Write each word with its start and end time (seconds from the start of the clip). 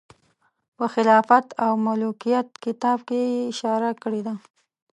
په 0.77 0.85
خلافت 0.93 1.45
او 1.65 1.71
ملوکیت 1.85 2.47
کتاب 2.65 2.97
کې 3.07 3.19
یې 3.29 3.39
اشاره 3.51 3.91
کړې 4.01 4.21
ده. 4.27 4.33